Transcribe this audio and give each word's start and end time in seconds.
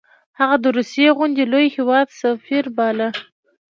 هغه 0.39 0.55
د 0.63 0.65
روسیې 0.77 1.09
غوندې 1.17 1.43
لوی 1.51 1.67
هیواد 1.75 2.07
سفیر 2.21 2.65
باله. 2.77 3.09